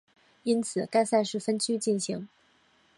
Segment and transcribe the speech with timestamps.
[0.41, 2.27] 因此该赛事分区进行。